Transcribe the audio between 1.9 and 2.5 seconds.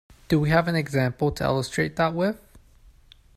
that with?